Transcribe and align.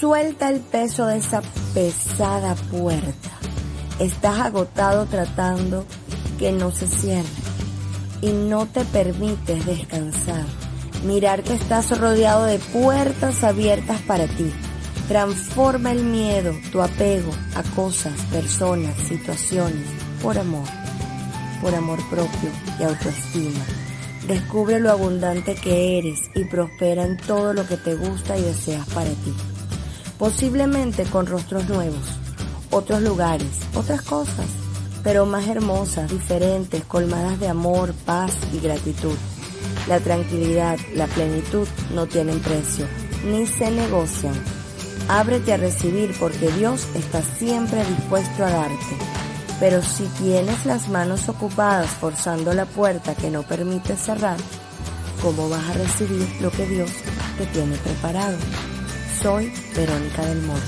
Suelta 0.00 0.50
el 0.50 0.60
peso 0.60 1.06
de 1.06 1.18
esa 1.18 1.40
pesada 1.72 2.56
puerta. 2.56 3.30
Estás 4.00 4.40
agotado 4.40 5.06
tratando 5.06 5.84
que 6.36 6.50
no 6.50 6.72
se 6.72 6.88
cierre 6.88 7.28
y 8.20 8.32
no 8.32 8.66
te 8.66 8.84
permites 8.84 9.64
descansar. 9.64 10.44
Mirar 11.04 11.44
que 11.44 11.54
estás 11.54 11.96
rodeado 11.96 12.44
de 12.44 12.58
puertas 12.58 13.44
abiertas 13.44 14.00
para 14.02 14.26
ti. 14.26 14.52
Transforma 15.06 15.92
el 15.92 16.02
miedo, 16.02 16.52
tu 16.72 16.82
apego 16.82 17.30
a 17.54 17.62
cosas, 17.74 18.14
personas, 18.32 18.96
situaciones, 19.06 19.86
por 20.22 20.38
amor, 20.38 20.66
por 21.62 21.72
amor 21.72 22.00
propio 22.10 22.50
y 22.80 22.82
autoestima. 22.82 23.64
Descubre 24.26 24.80
lo 24.80 24.90
abundante 24.90 25.54
que 25.54 25.98
eres 25.98 26.18
y 26.34 26.44
prospera 26.44 27.04
en 27.04 27.16
todo 27.16 27.52
lo 27.52 27.66
que 27.66 27.76
te 27.76 27.94
gusta 27.94 28.36
y 28.36 28.42
deseas 28.42 28.86
para 28.88 29.10
ti. 29.10 29.32
Posiblemente 30.18 31.04
con 31.04 31.26
rostros 31.26 31.68
nuevos, 31.68 32.06
otros 32.70 33.02
lugares, 33.02 33.50
otras 33.74 34.02
cosas, 34.02 34.46
pero 35.02 35.26
más 35.26 35.48
hermosas, 35.48 36.10
diferentes, 36.10 36.84
colmadas 36.84 37.40
de 37.40 37.48
amor, 37.48 37.92
paz 38.06 38.32
y 38.52 38.60
gratitud. 38.60 39.16
La 39.88 39.98
tranquilidad, 39.98 40.78
la 40.94 41.06
plenitud 41.08 41.66
no 41.94 42.06
tienen 42.06 42.38
precio, 42.38 42.86
ni 43.26 43.46
se 43.46 43.70
negocian. 43.72 44.34
Ábrete 45.08 45.52
a 45.52 45.56
recibir 45.56 46.14
porque 46.18 46.50
Dios 46.52 46.86
está 46.94 47.20
siempre 47.20 47.84
dispuesto 47.84 48.44
a 48.44 48.50
darte. 48.50 48.96
Pero 49.58 49.82
si 49.82 50.04
tienes 50.22 50.64
las 50.64 50.88
manos 50.88 51.28
ocupadas 51.28 51.90
forzando 51.90 52.54
la 52.54 52.66
puerta 52.66 53.14
que 53.14 53.30
no 53.30 53.42
permite 53.42 53.96
cerrar, 53.96 54.38
¿cómo 55.20 55.48
vas 55.48 55.68
a 55.68 55.74
recibir 55.74 56.28
lo 56.40 56.50
que 56.50 56.66
Dios 56.66 56.90
te 57.36 57.46
tiene 57.46 57.76
preparado? 57.76 58.38
Soy 59.22 59.50
Verónica 59.74 60.22
del 60.26 60.42
Moro. 60.42 60.60